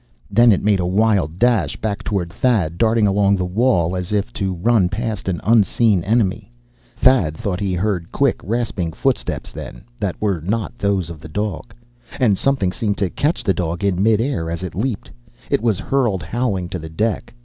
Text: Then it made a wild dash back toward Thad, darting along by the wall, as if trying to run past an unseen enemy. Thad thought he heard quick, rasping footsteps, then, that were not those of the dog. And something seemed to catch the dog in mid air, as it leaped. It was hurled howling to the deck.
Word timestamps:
Then 0.31 0.51
it 0.51 0.63
made 0.63 0.79
a 0.79 0.85
wild 0.87 1.37
dash 1.37 1.75
back 1.75 2.01
toward 2.03 2.33
Thad, 2.33 2.79
darting 2.79 3.05
along 3.05 3.35
by 3.35 3.37
the 3.37 3.45
wall, 3.45 3.95
as 3.95 4.11
if 4.11 4.33
trying 4.33 4.33
to 4.49 4.53
run 4.55 4.89
past 4.89 5.27
an 5.29 5.39
unseen 5.43 6.03
enemy. 6.03 6.51
Thad 6.97 7.37
thought 7.37 7.59
he 7.59 7.75
heard 7.75 8.11
quick, 8.11 8.41
rasping 8.43 8.93
footsteps, 8.93 9.51
then, 9.51 9.83
that 9.99 10.19
were 10.19 10.41
not 10.41 10.75
those 10.79 11.11
of 11.11 11.19
the 11.19 11.27
dog. 11.29 11.71
And 12.19 12.35
something 12.35 12.71
seemed 12.71 12.97
to 12.97 13.11
catch 13.11 13.43
the 13.43 13.53
dog 13.53 13.83
in 13.83 14.01
mid 14.01 14.19
air, 14.19 14.49
as 14.49 14.63
it 14.63 14.73
leaped. 14.73 15.11
It 15.51 15.61
was 15.61 15.77
hurled 15.77 16.23
howling 16.23 16.69
to 16.69 16.79
the 16.79 16.89
deck. 16.89 17.35